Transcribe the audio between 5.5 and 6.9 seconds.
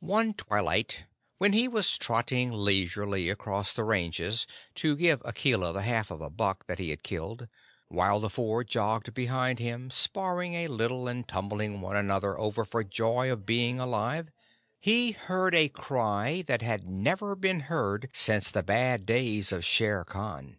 the half of a buck that he